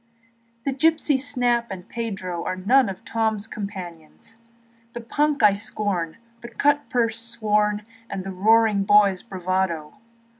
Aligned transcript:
The 0.65 0.73
gypsies, 0.73 1.19
Snap 1.19 1.69
and 1.69 1.87
Pedro, 1.87 2.43
Are 2.43 2.55
none 2.55 2.89
of 2.89 3.05
Tom's 3.05 3.45
comradoes, 3.45 4.37
The 4.93 5.01
punk 5.01 5.43
I 5.43 5.53
scorn 5.53 6.17
and 6.17 6.41
the 6.41 6.49
cutpurse 6.49 7.19
sworn, 7.19 7.83
And 8.09 8.23
the 8.23 8.31
roaring 8.31 8.83
boy's 8.83 9.21
bravadoes. 9.21 9.93